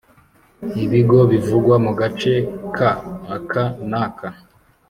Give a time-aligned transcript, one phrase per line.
[0.83, 2.33] Ibigo bivugwa mu gace
[2.75, 2.89] ka
[3.35, 4.29] aka n aka